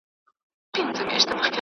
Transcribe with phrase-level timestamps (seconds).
[0.75, 1.49] عقل له احساسه جلا دی.